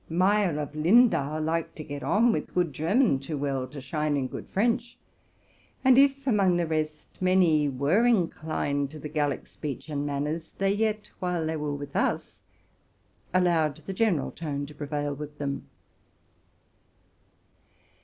[0.09, 4.25] Meyer, of Lindau, liked to get on with good German too well to shine in
[4.27, 4.97] good French;
[5.85, 10.71] and if, among the rest, many were inclined to 'the Gallic speech and manners, they
[10.71, 12.39] yet, while they were with us,
[13.31, 15.67] allowed the general tone to prevail with them.